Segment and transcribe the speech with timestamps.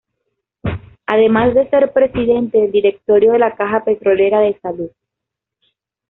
[1.05, 4.89] Además de ser presidente del directorio de la Caja Petrolera de Salud.